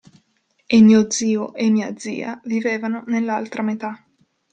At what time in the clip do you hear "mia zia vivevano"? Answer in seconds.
1.69-3.03